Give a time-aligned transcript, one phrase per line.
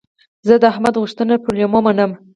[0.47, 2.11] زه د احمد غوښتنه پر لېمو منم.